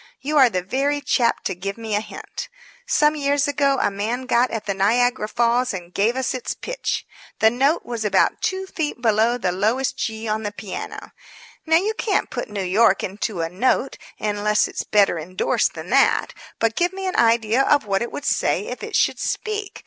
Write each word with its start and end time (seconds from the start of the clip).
You 0.19 0.35
are 0.39 0.49
the 0.49 0.63
very 0.63 0.99
chap 0.99 1.43
to 1.43 1.53
give 1.53 1.77
me 1.77 1.93
a 1.93 2.01
hint. 2.01 2.49
Some 2.87 3.15
years 3.15 3.47
ago 3.47 3.77
a 3.79 3.91
man 3.91 4.23
got 4.25 4.49
at 4.49 4.65
the 4.65 4.73
Niagara 4.73 5.27
Falls 5.27 5.75
and 5.75 5.93
gave 5.93 6.15
us 6.15 6.33
its 6.33 6.55
pitch. 6.55 7.05
The 7.37 7.51
note 7.51 7.85
was 7.85 8.03
about 8.03 8.41
two 8.41 8.65
feet 8.65 8.99
below 8.99 9.37
the 9.37 9.51
lowest 9.51 9.99
G 9.99 10.27
on 10.27 10.41
the 10.41 10.51
piano. 10.51 11.11
Now, 11.67 11.77
you 11.77 11.93
can't 11.93 12.31
put 12.31 12.49
New 12.49 12.63
York 12.63 13.03
into 13.03 13.41
a 13.41 13.49
note 13.49 13.99
unless 14.19 14.67
it's 14.67 14.83
better 14.83 15.19
indorsed 15.19 15.75
than 15.75 15.91
that. 15.91 16.33
But 16.57 16.75
give 16.75 16.93
me 16.93 17.05
an 17.05 17.15
idea 17.15 17.61
of 17.61 17.85
what 17.85 18.01
it 18.01 18.11
would 18.11 18.25
say 18.25 18.69
if 18.69 18.81
it 18.81 18.95
should 18.95 19.19
speak. 19.19 19.79